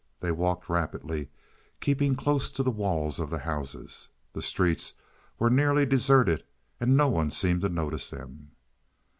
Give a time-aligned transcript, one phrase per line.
[0.19, 1.29] They walked rapidly,
[1.79, 4.09] keeping close to the walls of the houses.
[4.33, 4.95] The streets
[5.37, 6.43] were nearly deserted
[6.79, 8.49] and no one seemed to notice them.